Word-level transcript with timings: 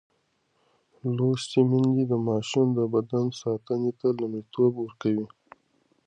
لوستې 1.15 1.61
میندې 1.69 2.03
د 2.11 2.13
ماشوم 2.27 2.67
د 2.79 2.79
بدن 2.93 3.25
ساتنې 3.41 3.91
ته 3.99 4.07
لومړیتوب 4.19 4.71
ورکوي. 4.79 5.27